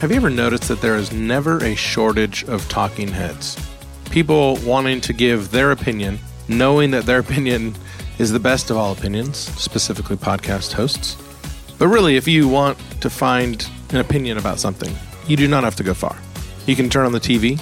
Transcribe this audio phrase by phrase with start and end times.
[0.00, 3.58] Have you ever noticed that there is never a shortage of talking heads?
[4.12, 7.74] People wanting to give their opinion, knowing that their opinion
[8.20, 11.16] is the best of all opinions, specifically podcast hosts.
[11.80, 14.94] But really, if you want to find an opinion about something,
[15.26, 16.16] you do not have to go far.
[16.66, 17.60] You can turn on the TV,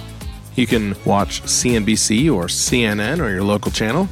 [0.57, 4.11] you can watch CNBC or CNN or your local channel,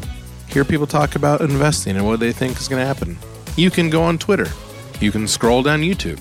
[0.48, 3.18] hear people talk about investing and what they think is going to happen.
[3.59, 4.48] You can go on Twitter,
[4.98, 6.18] you can scroll down YouTube,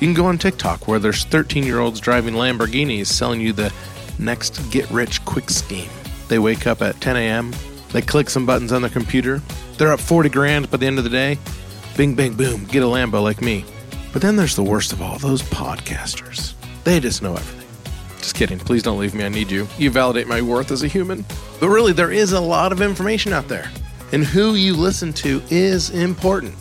[0.00, 3.72] you can go on TikTok where there's 13 year olds driving Lamborghinis selling you the
[4.18, 5.90] next get rich quick scheme.
[6.28, 7.52] They wake up at 10 a.m.,
[7.92, 9.42] they click some buttons on their computer,
[9.76, 11.38] they're up 40 grand by the end of the day.
[11.96, 13.64] Bing, bang, boom, get a Lambo like me.
[14.12, 16.54] But then there's the worst of all those podcasters.
[16.84, 17.58] They just know everything.
[18.18, 18.58] Just kidding.
[18.58, 19.24] Please don't leave me.
[19.24, 19.68] I need you.
[19.78, 21.24] You validate my worth as a human.
[21.60, 23.70] But really, there is a lot of information out there.
[24.12, 26.54] And who you listen to is important.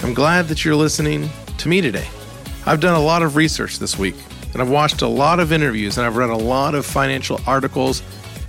[0.00, 2.08] I'm glad that you're listening to me today.
[2.68, 4.14] I've done a lot of research this week,
[4.52, 8.02] and I've watched a lot of interviews, and I've read a lot of financial articles,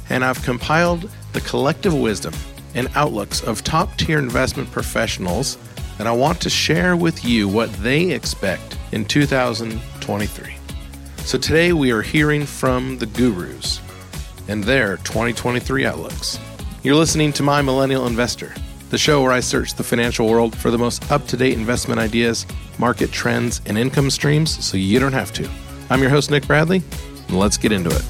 [0.10, 2.34] and I've compiled the collective wisdom
[2.76, 5.58] and outlooks of top tier investment professionals,
[6.00, 10.56] and I want to share with you what they expect in 2023.
[11.20, 13.80] So today we are hearing from the gurus
[14.50, 16.38] and their 2023 outlooks.
[16.84, 18.54] You're listening to My Millennial Investor,
[18.90, 22.00] the show where I search the financial world for the most up to date investment
[22.00, 22.46] ideas,
[22.78, 25.50] market trends, and income streams so you don't have to.
[25.90, 26.84] I'm your host, Nick Bradley,
[27.28, 28.02] and let's get into it.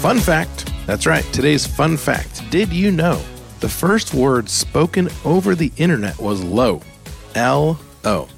[0.00, 2.48] Fun fact that's right, today's fun fact.
[2.50, 3.20] Did you know
[3.58, 6.80] the first word spoken over the internet was low?
[7.34, 8.28] L O.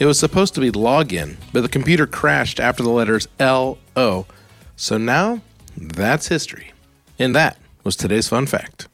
[0.00, 4.26] It was supposed to be login, but the computer crashed after the letters L O.
[4.74, 5.40] So now
[5.76, 6.72] that's history.
[7.18, 8.88] And that was today's fun fact.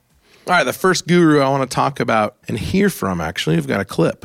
[0.47, 3.67] All right, the first guru I want to talk about and hear from actually, I've
[3.67, 4.25] got a clip.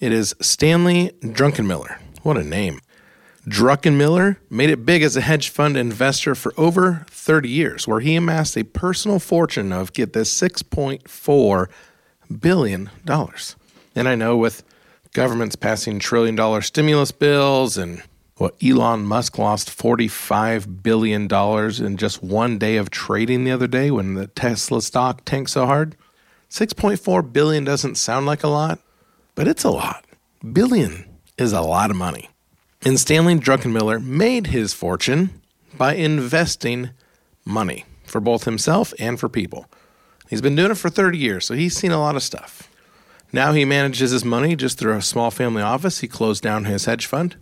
[0.00, 1.98] It is Stanley Druckenmiller.
[2.22, 2.80] What a name.
[3.46, 8.14] Druckenmiller made it big as a hedge fund investor for over 30 years, where he
[8.14, 11.68] amassed a personal fortune of, get this, $6.4
[12.40, 12.90] billion.
[13.94, 14.62] And I know with
[15.12, 18.02] governments passing trillion dollar stimulus bills and
[18.36, 23.90] what Elon Musk lost $45 billion in just one day of trading the other day
[23.90, 25.96] when the Tesla stock tanked so hard.
[26.50, 28.80] 6.4 billion doesn't sound like a lot,
[29.34, 30.04] but it's a lot.
[30.52, 31.04] Billion
[31.38, 32.30] is a lot of money.
[32.84, 35.40] And Stanley Druckenmiller made his fortune
[35.76, 36.90] by investing
[37.44, 39.66] money for both himself and for people.
[40.28, 42.68] He's been doing it for 30 years, so he's seen a lot of stuff.
[43.32, 46.00] Now he manages his money just through a small family office.
[46.00, 47.36] He closed down his hedge fund.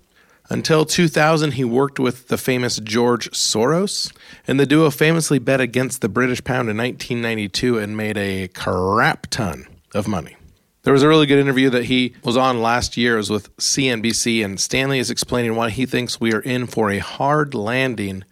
[0.53, 4.13] Until 2000, he worked with the famous George Soros,
[4.47, 9.29] and the duo famously bet against the British pound in 1992 and made a crap
[9.29, 10.37] ton of money.
[10.83, 13.15] There was a really good interview that he was on last year.
[13.15, 16.91] It was with CNBC, and Stanley is explaining why he thinks we are in for
[16.91, 18.23] a hard landing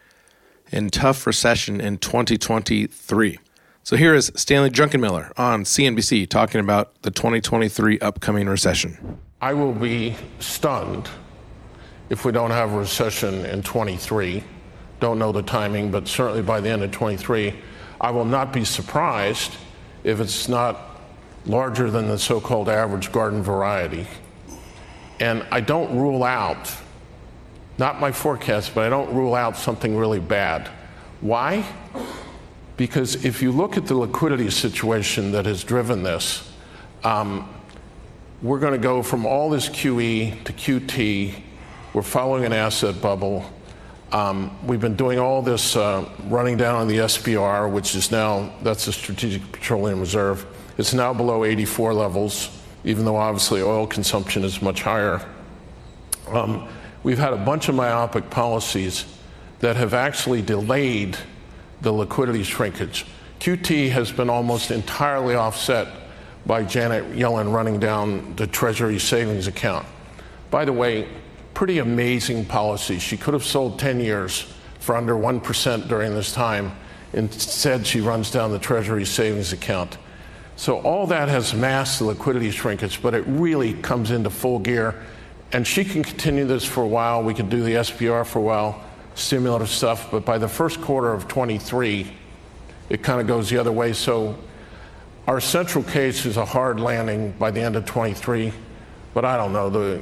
[0.71, 3.39] and tough recession in 2023.
[3.83, 9.19] So here is Stanley Druckenmiller on CNBC talking about the 2023 upcoming recession.
[9.41, 11.09] I will be stunned
[12.11, 14.43] if we don't have a recession in 23.
[14.99, 17.55] Don't know the timing, but certainly by the end of 23.
[18.01, 19.57] I will not be surprised
[20.05, 21.01] if it's not
[21.47, 24.07] larger than the so called average garden variety.
[25.21, 26.75] And I don't rule out,
[27.79, 30.69] not my forecast, but I don't rule out something really bad.
[31.21, 31.65] Why?
[32.77, 36.51] Because if you look at the liquidity situation that has driven this,
[37.05, 37.49] um,
[38.43, 41.43] we're going to go from all this QE to QT.
[41.93, 43.45] We're following an asset bubble.
[44.13, 48.53] Um, we've been doing all this uh, running down on the SPR, which is now,
[48.63, 50.47] that's the Strategic Petroleum Reserve.
[50.79, 55.21] It's now below 84 levels, even though obviously oil consumption is much higher.
[56.29, 56.69] Um,
[57.03, 59.05] we've had a bunch of myopic policies
[59.59, 61.19] that have actually delayed
[61.81, 63.05] the liquidity shrinkage.
[63.41, 65.89] QT has been almost entirely offset
[66.47, 69.87] by Janet Yellen running down the Treasury savings account.
[70.53, 71.09] By the way,
[71.61, 72.99] pretty amazing policy.
[72.99, 76.73] She could have sold 10 years for under 1% during this time.
[77.13, 79.99] Instead, she runs down the Treasury savings account.
[80.57, 85.03] So all that has masked the liquidity shrinkage, but it really comes into full gear.
[85.53, 87.23] And she can continue this for a while.
[87.23, 88.83] We can do the SPR for a while,
[89.15, 90.11] stimulative stuff.
[90.11, 92.11] But by the first quarter of 23,
[92.89, 93.93] it kind of goes the other way.
[93.93, 94.35] So
[95.27, 98.51] our central case is a hard landing by the end of 23.
[99.13, 99.69] But I don't know.
[99.69, 100.01] The,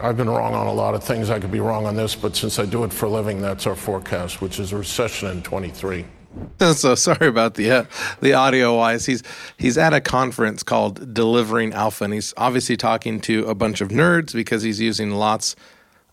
[0.00, 1.28] I've been wrong on a lot of things.
[1.30, 3.66] I could be wrong on this, but since I do it for a living, that's
[3.66, 6.04] our forecast, which is a recession in 23.
[6.74, 7.84] so sorry about the uh,
[8.20, 9.06] the audio wise.
[9.06, 9.22] He's
[9.56, 13.88] he's at a conference called Delivering Alpha, and he's obviously talking to a bunch of
[13.88, 15.56] nerds because he's using lots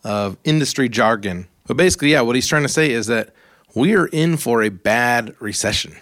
[0.04, 1.46] of industry jargon.
[1.66, 3.34] But basically, yeah, what he's trying to say is that
[3.74, 5.96] we are in for a bad recession,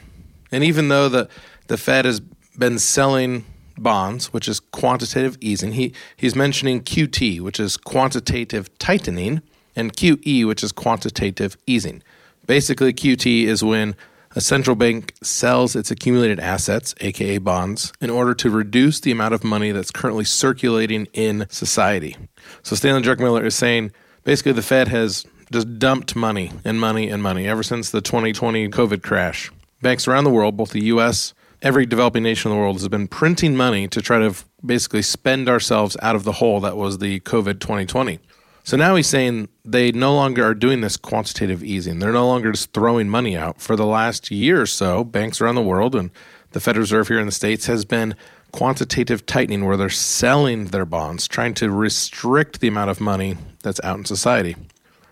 [0.50, 1.28] and even though the
[1.66, 2.20] the Fed has
[2.56, 3.44] been selling
[3.78, 5.72] bonds, which is quantitative easing.
[5.72, 9.42] He he's mentioning QT, which is quantitative tightening,
[9.76, 12.02] and QE, which is quantitative easing.
[12.46, 13.96] Basically, QT is when
[14.36, 19.32] a central bank sells its accumulated assets, aka bonds, in order to reduce the amount
[19.32, 22.16] of money that's currently circulating in society.
[22.62, 23.92] So Stanley Druckenmiller is saying
[24.24, 28.68] basically the Fed has just dumped money and money and money ever since the 2020
[28.70, 29.52] COVID crash.
[29.82, 31.32] Banks around the world, both the US
[31.64, 34.34] every developing nation in the world has been printing money to try to
[34.64, 38.20] basically spend ourselves out of the hole that was the COVID 2020.
[38.64, 41.98] So now he's saying they no longer are doing this quantitative easing.
[41.98, 43.60] They're no longer just throwing money out.
[43.60, 46.10] For the last year or so, banks around the world and
[46.52, 48.14] the Federal Reserve here in the States has been
[48.52, 53.80] quantitative tightening where they're selling their bonds, trying to restrict the amount of money that's
[53.82, 54.54] out in society.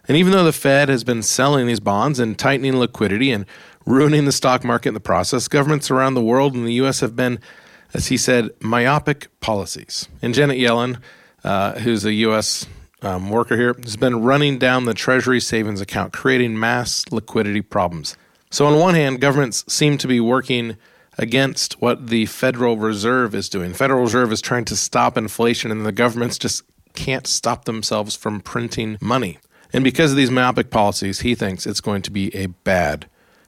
[0.08, 3.46] And even though the Fed has been selling these bonds and tightening liquidity and
[3.87, 5.49] ruining the stock market in the process.
[5.49, 7.00] Governments around the world and the U.S.
[7.00, 7.38] have been,
[7.94, 10.08] as he said, myopic policies.
[10.20, 11.00] And Janet Yellen,
[11.44, 12.66] uh, who's a U.S.
[13.02, 18.16] Um, worker here, has been running down the Treasury savings account, creating mass liquidity problems.
[18.50, 20.76] So, on one hand, governments seem to be working
[21.19, 23.72] against what the Federal Reserve is doing.
[23.72, 26.62] The Federal Reserve is trying to stop inflation, and the governments just
[26.94, 29.38] can't stop themselves from printing money.
[29.73, 33.07] And because of these myopic policies, he thinks it's going to be a bad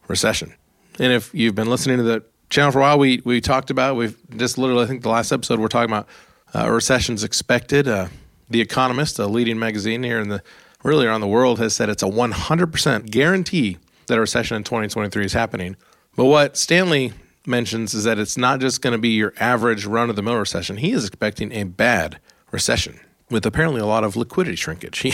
[0.08, 0.54] recession.
[0.98, 3.96] And if you've been listening to the channel for a while, we we talked about
[3.96, 6.08] we've just literally I think the last episode we're talking about
[6.54, 7.88] uh, recessions expected.
[7.88, 8.08] Uh,
[8.48, 10.42] the Economist, a leading magazine here in the
[10.82, 15.24] really around the world, has said it's a 100% guarantee that a recession in 2023
[15.24, 15.76] is happening.
[16.14, 17.12] But what Stanley
[17.46, 20.36] mentions is that it's not just going to be your average run of the mill
[20.36, 20.76] recession.
[20.76, 23.00] He is expecting a bad recession
[23.30, 24.98] with apparently a lot of liquidity shrinkage.
[25.02, 25.10] He,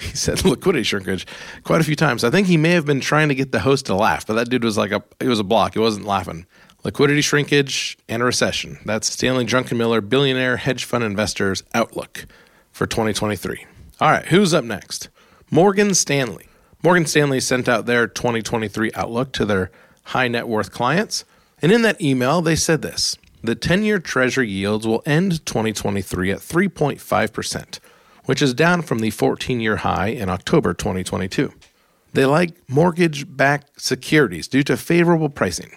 [0.00, 1.26] he said liquidity shrinkage
[1.64, 2.24] quite a few times.
[2.24, 4.48] I think he may have been trying to get the host to laugh, but that
[4.48, 5.74] dude was like a it was a block.
[5.74, 6.46] He wasn't laughing.
[6.84, 8.78] Liquidity shrinkage and a recession.
[8.84, 12.26] That's Stanley Druckenmiller, billionaire hedge fund investors outlook
[12.70, 13.66] for 2023.
[14.00, 15.08] All right, who's up next?
[15.50, 16.46] Morgan Stanley.
[16.82, 19.70] Morgan Stanley sent out their 2023 outlook to their
[20.04, 21.24] high net worth clients,
[21.60, 23.16] and in that email they said this.
[23.42, 27.78] The 10 year Treasury yields will end 2023 at 3.5%,
[28.24, 31.52] which is down from the 14 year high in October 2022.
[32.12, 35.70] They like mortgage backed securities due to favorable pricing.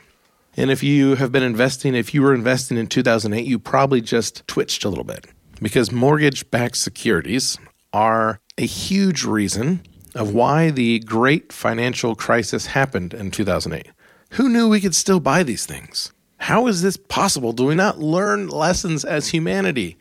[0.58, 4.46] And if you have been investing, if you were investing in 2008, you probably just
[4.48, 5.28] twitched a little bit
[5.62, 7.58] because mortgage backed securities
[7.94, 9.82] are a huge reason
[10.16, 13.92] of why the great financial crisis happened in 2008.
[14.32, 16.12] Who knew we could still buy these things?
[16.42, 17.54] How is this possible?
[17.54, 19.96] Do we not learn lessons as humanity?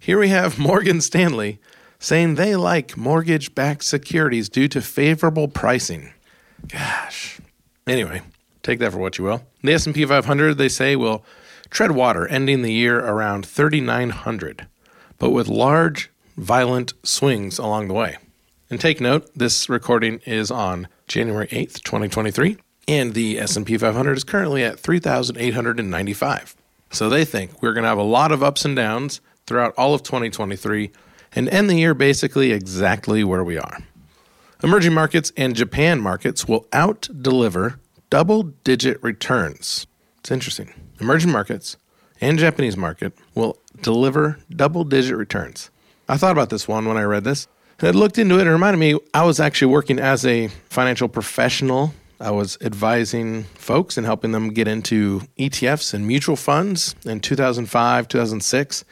[0.00, 1.60] Here we have Morgan Stanley
[2.00, 6.12] saying they like mortgage backed securities due to favorable pricing.
[6.66, 7.40] Gosh.
[7.86, 8.22] Anyway,
[8.64, 9.44] take that for what you will.
[9.62, 11.24] The S&P 500 they say will
[11.70, 14.66] tread water ending the year around 3900,
[15.18, 18.16] but with large violent swings along the way.
[18.68, 24.24] And take note, this recording is on January 8th, 2023 and the S&P 500 is
[24.24, 26.56] currently at 3895.
[26.90, 29.94] So they think we're going to have a lot of ups and downs throughout all
[29.94, 30.90] of 2023
[31.34, 33.78] and end the year basically exactly where we are.
[34.62, 37.78] Emerging markets and Japan markets will out deliver
[38.10, 39.86] double digit returns.
[40.20, 40.72] It's interesting.
[41.00, 41.76] Emerging markets
[42.20, 45.70] and Japanese market will deliver double digit returns.
[46.08, 47.48] I thought about this one when I read this.
[47.82, 48.46] I looked into it.
[48.46, 53.96] It reminded me I was actually working as a financial professional I was advising folks
[53.96, 58.84] and helping them get into ETFs and mutual funds in 2005, 2006.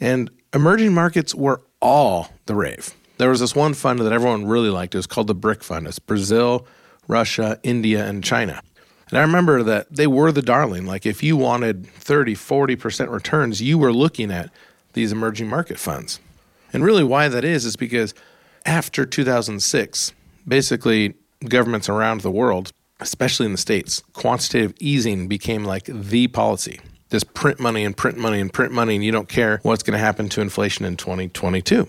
[0.00, 2.94] And emerging markets were all the rave.
[3.18, 4.94] There was this one fund that everyone really liked.
[4.94, 5.86] It was called the BRIC Fund.
[5.86, 6.66] It's Brazil,
[7.06, 8.62] Russia, India, and China.
[9.10, 10.86] And I remember that they were the darling.
[10.86, 14.50] Like if you wanted 30, 40% returns, you were looking at
[14.94, 16.18] these emerging market funds.
[16.72, 18.14] And really, why that is, is because
[18.64, 20.12] after 2006,
[20.48, 21.14] basically
[21.48, 26.80] governments around the world, especially in the States, quantitative easing became like the policy.
[27.10, 29.92] Just print money and print money and print money, and you don't care what's going
[29.92, 31.88] to happen to inflation in 2022.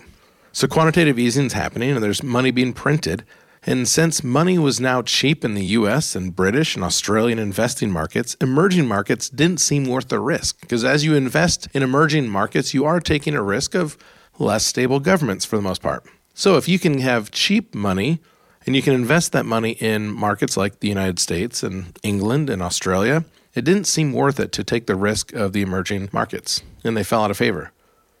[0.52, 3.24] So quantitative easing is happening, and there's money being printed.
[3.66, 8.34] And since money was now cheap in the US and British and Australian investing markets,
[8.40, 10.60] emerging markets didn't seem worth the risk.
[10.60, 13.96] Because as you invest in emerging markets, you are taking a risk of
[14.38, 16.04] less stable governments for the most part.
[16.34, 18.20] So if you can have cheap money
[18.66, 22.62] and you can invest that money in markets like the United States and England and
[22.62, 26.96] Australia, it didn't seem worth it to take the risk of the emerging markets, and
[26.96, 27.72] they fell out of favor.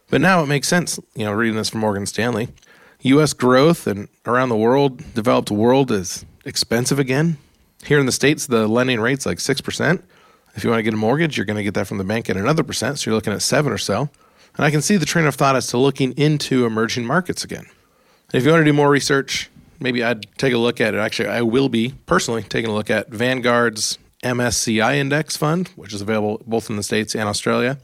[0.08, 2.48] But now it makes sense, you know, reading this from Morgan Stanley.
[3.00, 7.36] US growth and around the world, developed world is expensive again.
[7.84, 10.02] Here in the States, the lending rate's like 6%.
[10.54, 12.30] If you want to get a mortgage, you're going to get that from the bank
[12.30, 12.98] at another percent.
[12.98, 14.08] So you're looking at seven or so.
[14.56, 17.66] And I can see the train of thought as to looking into emerging markets again.
[18.32, 19.50] And if you want to do more research,
[19.84, 20.98] maybe I'd take a look at it.
[20.98, 26.00] Actually, I will be personally taking a look at Vanguard's MSCI Index Fund, which is
[26.00, 27.78] available both in the States and Australia,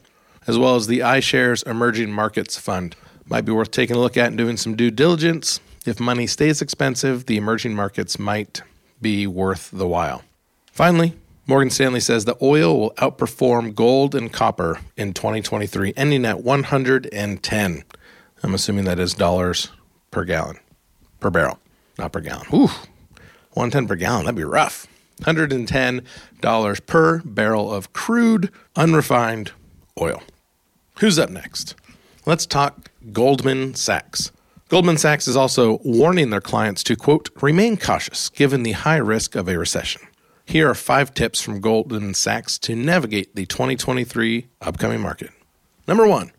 [0.47, 2.95] as well as the iShares Emerging Markets Fund.
[3.27, 5.59] Might be worth taking a look at and doing some due diligence.
[5.85, 8.61] If money stays expensive, the emerging markets might
[8.99, 10.23] be worth the while.
[10.71, 11.13] Finally,
[11.45, 17.83] Morgan Stanley says the oil will outperform gold and copper in 2023, ending at 110.
[18.43, 19.69] I'm assuming that is dollars
[20.09, 20.57] per gallon,
[21.19, 21.59] per barrel,
[21.97, 22.47] not per gallon.
[22.53, 22.69] Ooh,
[23.53, 24.87] 110 per gallon, that'd be rough.
[25.21, 29.51] $110 per barrel of crude, unrefined
[29.99, 30.21] oil.
[30.99, 31.75] Who's up next?
[32.25, 34.31] Let's talk Goldman Sachs.
[34.69, 39.35] Goldman Sachs is also warning their clients to, quote, remain cautious given the high risk
[39.35, 40.01] of a recession.
[40.45, 45.31] Here are five tips from Goldman Sachs to navigate the 2023 upcoming market.
[45.87, 46.31] Number one,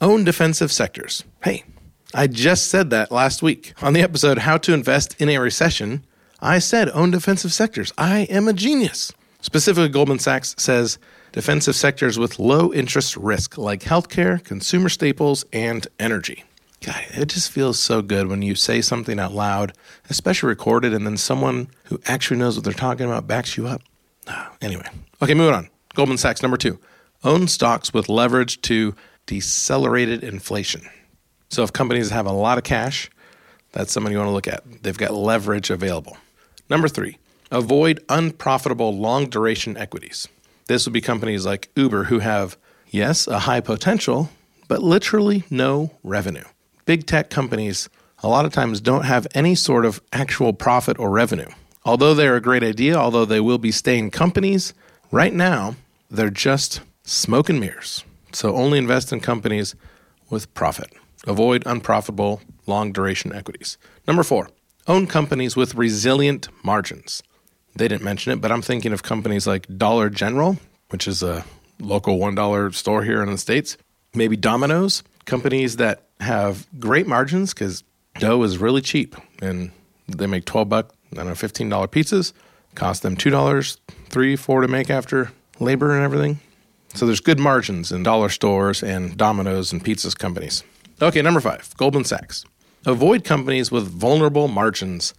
[0.00, 1.24] own defensive sectors.
[1.42, 1.64] Hey,
[2.16, 6.04] I just said that last week on the episode How to Invest in a Recession.
[6.40, 7.92] I said own defensive sectors.
[7.98, 9.12] I am a genius.
[9.40, 10.98] Specifically, Goldman Sachs says
[11.32, 16.44] defensive sectors with low interest risk like healthcare, consumer staples, and energy.
[16.86, 19.72] God, it just feels so good when you say something out loud,
[20.08, 23.82] especially recorded, and then someone who actually knows what they're talking about backs you up.
[24.62, 24.86] Anyway,
[25.20, 25.68] okay, moving on.
[25.94, 26.78] Goldman Sachs, number two,
[27.24, 28.94] own stocks with leverage to
[29.26, 30.88] decelerated inflation.
[31.54, 33.08] So if companies have a lot of cash,
[33.70, 34.64] that's someone you want to look at.
[34.82, 36.16] They've got leverage available.
[36.68, 37.16] Number three,
[37.52, 40.26] avoid unprofitable long duration equities.
[40.66, 42.56] This would be companies like Uber who have,
[42.90, 44.30] yes, a high potential,
[44.66, 46.42] but literally no revenue.
[46.86, 47.88] Big tech companies
[48.24, 51.50] a lot of times don't have any sort of actual profit or revenue.
[51.84, 54.74] Although they're a great idea, although they will be staying companies,
[55.12, 55.76] right now
[56.10, 58.02] they're just smoke and mirrors.
[58.32, 59.76] So only invest in companies
[60.28, 60.90] with profit.
[61.26, 63.78] Avoid unprofitable long duration equities.
[64.06, 64.48] Number four,
[64.86, 67.22] own companies with resilient margins.
[67.76, 70.58] They didn't mention it, but I'm thinking of companies like Dollar General,
[70.90, 71.44] which is a
[71.80, 73.76] local $1 store here in the States.
[74.14, 77.82] Maybe Domino's, companies that have great margins because
[78.18, 79.72] dough is really cheap and
[80.06, 82.32] they make 12 buck, I don't know, $15 pizzas,
[82.74, 83.78] cost them $2,
[84.10, 86.40] 3 4 to make after labor and everything.
[86.94, 90.62] So there's good margins in dollar stores and Domino's and pizzas companies.
[91.02, 92.44] Okay, number five, Goldman Sachs.
[92.86, 95.14] Avoid companies with vulnerable margins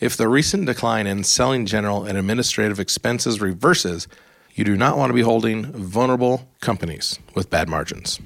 [0.00, 4.08] if the recent decline in selling general and administrative expenses reverses,
[4.54, 8.20] you do not want to be holding vulnerable companies with bad margins.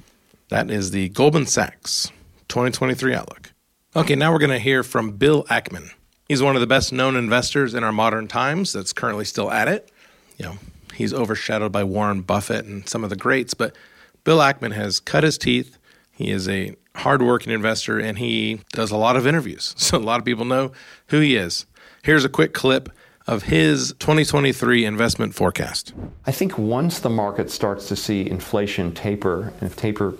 [0.49, 2.11] That is the Goldman Sachs
[2.47, 3.53] 2023 outlook.
[3.95, 5.91] Okay, now we're going to hear from Bill Ackman.
[6.27, 9.67] He's one of the best known investors in our modern times that's currently still at
[9.67, 9.91] it.
[10.37, 10.57] You know,
[10.95, 13.75] he's overshadowed by Warren Buffett and some of the greats, but
[14.23, 15.77] Bill Ackman has cut his teeth.
[16.11, 19.75] He is a hardworking investor, and he does a lot of interviews.
[19.89, 20.71] So a lot of people know
[21.07, 21.65] who he is.
[22.03, 22.89] Here's a quick clip
[23.25, 25.93] of his 2023 investment forecast.
[26.27, 30.15] I think once the market starts to see inflation taper, and if taper,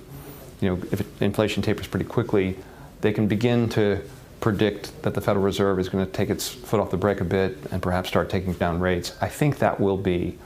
[0.59, 2.55] you know, if inflation tapers pretty quickly,
[3.01, 4.01] they can begin to
[4.41, 7.25] predict that the Federal Reserve is going to take its foot off the brake a
[7.25, 9.15] bit and perhaps start taking down rates.
[9.21, 10.37] I think that will be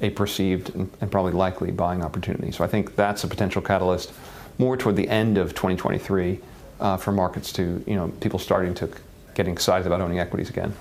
[0.00, 2.52] a perceived and probably likely buying opportunity.
[2.52, 4.12] So I think that's a potential catalyst
[4.58, 6.40] more toward the end of 2023
[6.80, 8.90] uh, for markets to, you know, people starting to
[9.34, 10.74] getting excited about owning equities again.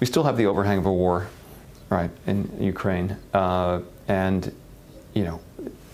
[0.00, 1.28] We still have the overhang of a war,
[1.88, 3.16] right, in Ukraine.
[3.32, 4.52] Uh, and,
[5.14, 5.40] you know,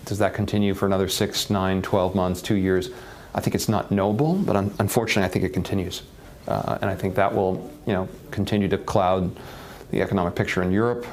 [0.06, 2.88] does that continue for another six, nine, 12 months, two years?
[3.34, 6.02] I think it's not knowable, but un- unfortunately, I think it continues.
[6.46, 9.36] Uh, and I think that will, you know, continue to cloud
[9.90, 11.06] the economic picture in Europe.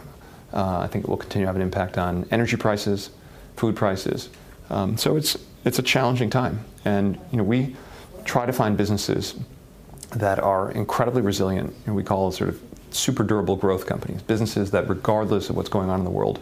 [0.53, 3.09] Uh, I think it will continue to have an impact on energy prices,
[3.57, 4.29] food prices.
[4.69, 7.75] Um, so it's it's a challenging time, and you know we
[8.23, 9.35] try to find businesses
[10.11, 11.73] that are incredibly resilient.
[11.85, 15.89] And we call sort of super durable growth companies, businesses that, regardless of what's going
[15.89, 16.39] on in the world,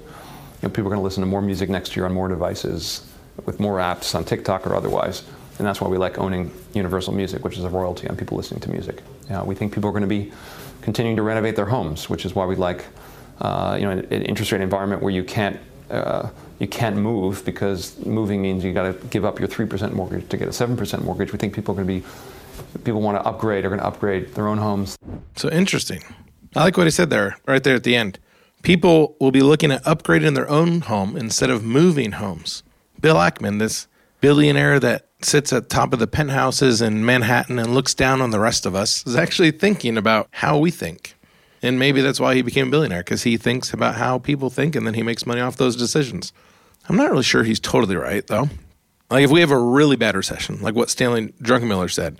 [0.61, 3.05] you know, people are going to listen to more music next year on more devices,
[3.45, 5.23] with more apps on TikTok or otherwise.
[5.57, 8.59] And that's why we like owning Universal Music, which is a royalty on people listening
[8.61, 9.01] to music.
[9.29, 10.31] Uh, we think people are going to be
[10.81, 12.85] continuing to renovate their homes, which is why we like
[13.39, 15.59] uh, you know, an, interest rate environment where you can't
[15.93, 19.93] uh, you can't move because moving means you got to give up your three percent
[19.93, 21.31] mortgage to get a seven percent mortgage.
[21.31, 24.33] We think people are going to be people want to upgrade are going to upgrade
[24.35, 24.97] their own homes.
[25.35, 26.01] So interesting.
[26.55, 28.19] I like what he said there, right there at the end.
[28.61, 32.63] People will be looking at upgrading their own home instead of moving homes.
[33.01, 33.87] Bill Ackman, this
[34.21, 38.39] billionaire that sits at top of the penthouses in Manhattan and looks down on the
[38.39, 41.15] rest of us, is actually thinking about how we think.
[41.63, 44.75] And maybe that's why he became a billionaire, because he thinks about how people think
[44.75, 46.33] and then he makes money off those decisions.
[46.89, 48.49] I'm not really sure he's totally right, though.
[49.09, 52.19] Like, if we have a really bad recession, like what Stanley Druckenmiller said,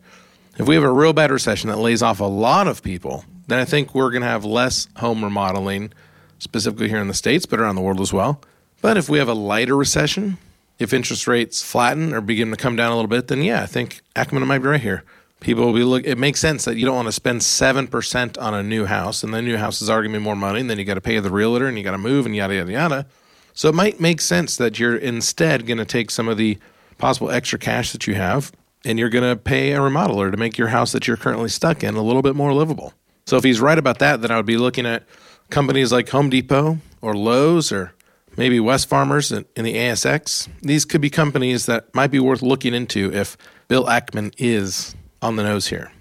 [0.57, 3.59] if we have a real bad recession that lays off a lot of people, then
[3.59, 5.91] I think we're going to have less home remodeling,
[6.39, 8.41] specifically here in the States, but around the world as well.
[8.81, 10.37] But if we have a lighter recession,
[10.79, 13.65] if interest rates flatten or begin to come down a little bit, then yeah, I
[13.65, 15.03] think Ackman might be right here
[15.43, 16.05] people will be look.
[16.05, 19.23] It makes sense that you don't want to spend seven percent on a new house,
[19.23, 21.29] and the new house is be more money, and then you got to pay the
[21.29, 23.05] realtor, and you got to move, and yada yada yada.
[23.53, 26.57] So it might make sense that you're instead going to take some of the
[26.97, 28.51] possible extra cash that you have,
[28.83, 31.83] and you're going to pay a remodeler to make your house that you're currently stuck
[31.83, 32.93] in a little bit more livable.
[33.25, 35.03] So if he's right about that, then I would be looking at
[35.49, 37.93] companies like Home Depot or Lowe's or
[38.35, 40.49] maybe Wesfarmers in the ASX.
[40.61, 45.37] These could be companies that might be worth looking into if Bill Ackman is on
[45.37, 45.91] the nose here.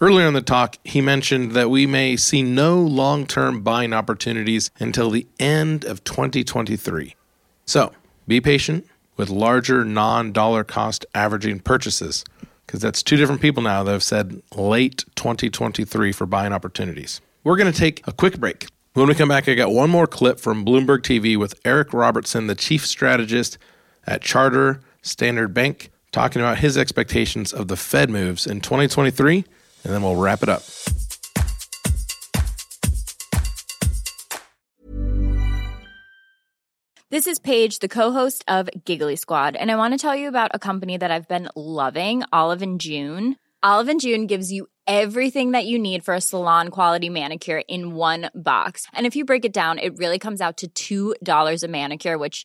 [0.00, 4.70] Earlier in the talk, he mentioned that we may see no long term buying opportunities
[4.78, 7.16] until the end of 2023.
[7.66, 7.92] So
[8.28, 12.24] be patient with larger non dollar cost averaging purchases,
[12.64, 17.20] because that's two different people now that have said late 2023 for buying opportunities.
[17.42, 18.66] We're going to take a quick break.
[18.92, 22.46] When we come back, I got one more clip from Bloomberg TV with Eric Robertsen,
[22.46, 23.58] the chief strategist
[24.06, 29.44] at Charter Standard Bank talking about his expectations of the Fed moves in 2023,
[29.84, 30.62] and then we'll wrap it up.
[37.10, 40.50] This is Paige, the co-host of Giggly Squad, and I want to tell you about
[40.52, 43.36] a company that I've been loving, Olive and June.
[43.62, 47.94] Olive and June gives you everything that you need for a salon quality manicure in
[47.94, 48.86] one box.
[48.92, 52.44] And if you break it down, it really comes out to $2 a manicure, which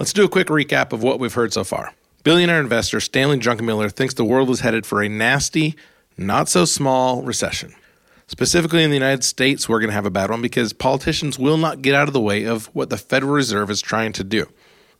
[0.00, 1.92] Let's do a quick recap of what we've heard so far.
[2.24, 5.76] Billionaire investor Stanley Druckenmiller thinks the world is headed for a nasty,
[6.16, 7.74] not so small recession.
[8.26, 11.58] Specifically in the United States, we're going to have a bad one because politicians will
[11.58, 14.46] not get out of the way of what the Federal Reserve is trying to do.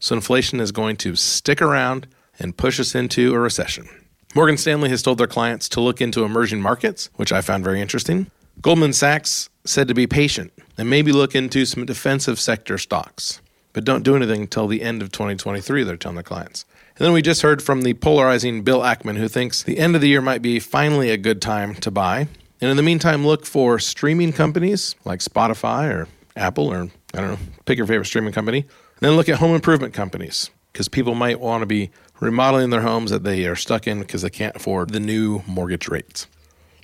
[0.00, 2.06] So inflation is going to stick around
[2.38, 3.88] and push us into a recession.
[4.34, 7.80] Morgan Stanley has told their clients to look into emerging markets, which I found very
[7.80, 8.30] interesting.
[8.60, 13.40] Goldman Sachs said to be patient and maybe look into some defensive sector stocks
[13.72, 16.64] but don't do anything until the end of 2023, they're telling their clients.
[16.96, 20.00] And then we just heard from the polarizing Bill Ackman, who thinks the end of
[20.00, 22.28] the year might be finally a good time to buy.
[22.60, 27.30] And in the meantime, look for streaming companies like Spotify or Apple or, I don't
[27.30, 28.60] know, pick your favorite streaming company.
[28.60, 32.82] And then look at home improvement companies because people might want to be remodeling their
[32.82, 36.26] homes that they are stuck in because they can't afford the new mortgage rates.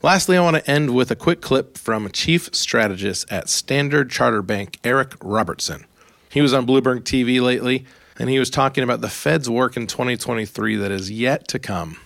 [0.03, 4.43] Lastly, I want to end with a quick clip from Chief Strategist at Standard Charter
[4.43, 5.85] Bank, Eric Robertsen.
[6.37, 7.87] He was on Bloomberg TV lately,
[8.19, 11.97] and he was talking about the Fed's work in 2023 that is yet to come.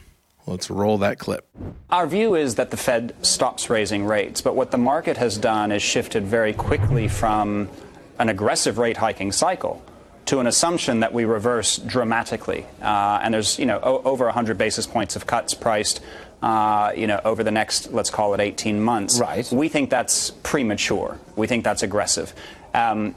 [0.47, 1.49] Let's roll that clip.
[1.91, 5.73] Our view is that the Fed stops raising rates, but what the market has done
[5.73, 7.69] is shifted very quickly from
[8.21, 9.85] an aggressive rate hiking cycle
[10.27, 12.67] to an assumption that we reverse dramatically.
[12.81, 16.01] Uh, and there's, you know, o- over 100 basis points of cuts priced
[16.41, 19.19] uh, you know, over the next, let's call it 18 months.
[19.21, 19.51] Right.
[19.51, 21.19] We think that's premature.
[21.35, 22.33] We think that's aggressive.
[22.73, 23.17] Um,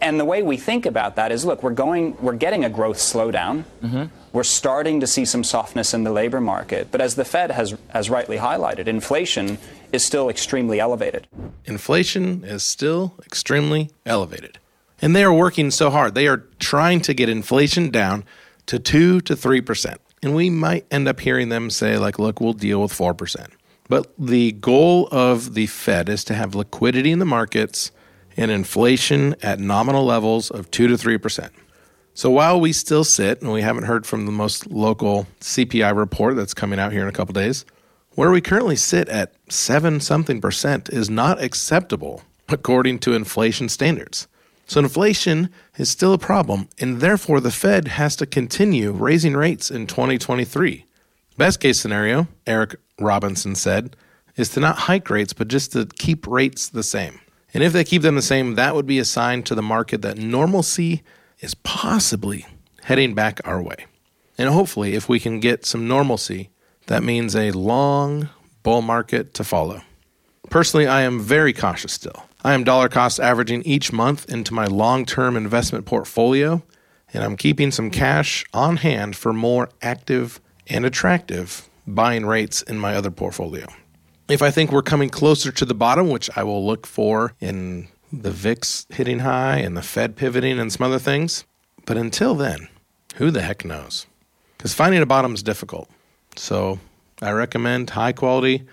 [0.00, 2.98] and the way we think about that is, look, we're going, we're getting a growth
[2.98, 3.64] slowdown.
[3.82, 4.04] Mm-hmm.
[4.32, 6.88] We're starting to see some softness in the labor market.
[6.90, 9.58] But as the Fed has, has rightly highlighted, inflation
[9.92, 11.26] is still extremely elevated.
[11.64, 14.58] Inflation is still extremely elevated.
[15.00, 16.14] And they are working so hard.
[16.14, 18.24] They are trying to get inflation down
[18.66, 19.96] to 2 to 3%.
[20.22, 23.48] And we might end up hearing them say, like, look, we'll deal with 4%.
[23.88, 27.90] But the goal of the Fed is to have liquidity in the markets
[28.36, 31.50] and inflation at nominal levels of 2 to 3%.
[32.14, 36.36] So while we still sit, and we haven't heard from the most local CPI report
[36.36, 37.64] that's coming out here in a couple days,
[38.14, 44.28] where we currently sit at 7 something percent is not acceptable according to inflation standards.
[44.66, 49.70] So inflation is still a problem, and therefore the Fed has to continue raising rates
[49.70, 50.84] in 2023.
[51.38, 53.96] Best case scenario, Eric Robinson said,
[54.36, 57.20] is to not hike rates, but just to keep rates the same.
[57.54, 60.02] And if they keep them the same, that would be a sign to the market
[60.02, 61.02] that normalcy
[61.40, 62.46] is possibly
[62.84, 63.86] heading back our way.
[64.38, 66.50] And hopefully, if we can get some normalcy,
[66.86, 68.30] that means a long
[68.62, 69.82] bull market to follow.
[70.50, 72.24] Personally, I am very cautious still.
[72.44, 76.62] I am dollar cost averaging each month into my long term investment portfolio,
[77.12, 82.78] and I'm keeping some cash on hand for more active and attractive buying rates in
[82.78, 83.66] my other portfolio.
[84.28, 87.88] If I think we're coming closer to the bottom, which I will look for in
[88.12, 91.44] the VIX hitting high and the Fed pivoting and some other things,
[91.86, 92.68] but until then,
[93.16, 94.06] who the heck knows?
[94.56, 95.90] Because finding a bottom is difficult.
[96.36, 96.78] So
[97.20, 98.64] I recommend high quality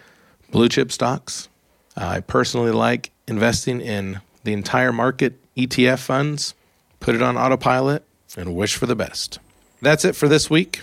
[0.51, 1.49] blue chip stocks.
[1.97, 6.53] I personally like investing in the entire market ETF funds,
[6.99, 8.03] put it on autopilot,
[8.37, 9.39] and wish for the best.
[9.81, 10.81] That's it for this week.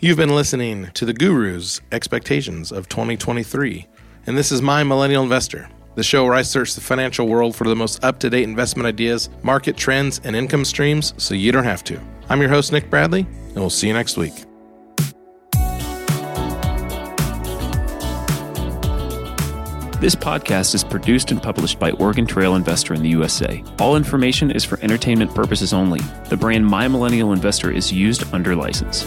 [0.00, 3.86] You've been listening to the Guru's Expectations of 2023
[4.28, 7.64] and this is My Millennial Investor, the show where I search the financial world for
[7.64, 11.64] the most up to date investment ideas, market trends, and income streams so you don't
[11.64, 11.98] have to.
[12.28, 14.34] I'm your host, Nick Bradley, and we'll see you next week.
[19.98, 23.64] This podcast is produced and published by Oregon Trail Investor in the USA.
[23.78, 26.00] All information is for entertainment purposes only.
[26.28, 29.06] The brand My Millennial Investor is used under license.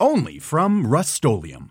[0.00, 1.70] only from Rust-Oleum